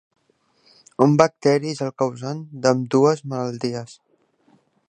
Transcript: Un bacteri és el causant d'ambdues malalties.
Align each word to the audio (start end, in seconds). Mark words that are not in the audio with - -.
Un 1.07 1.13
bacteri 1.23 1.69
és 1.75 1.83
el 1.89 1.93
causant 2.03 2.43
d'ambdues 2.65 3.25
malalties. 3.35 3.99